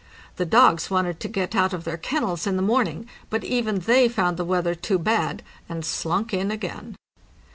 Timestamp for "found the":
4.09-4.43